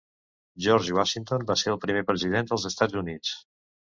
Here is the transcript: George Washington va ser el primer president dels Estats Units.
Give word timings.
George 0.65 0.95
Washington 0.99 1.45
va 1.51 1.57
ser 1.63 1.71
el 1.73 1.79
primer 1.85 2.03
president 2.09 2.51
dels 2.53 2.67
Estats 2.71 2.99
Units. 3.03 3.37